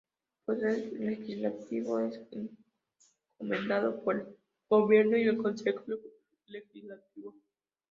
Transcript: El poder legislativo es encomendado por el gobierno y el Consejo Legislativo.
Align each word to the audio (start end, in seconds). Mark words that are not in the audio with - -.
El 0.47 0.55
poder 0.55 0.93
legislativo 0.93 1.99
es 1.99 2.19
encomendado 3.37 4.03
por 4.03 4.15
el 4.15 4.35
gobierno 4.67 5.15
y 5.15 5.27
el 5.27 5.37
Consejo 5.37 5.83
Legislativo. 6.47 7.35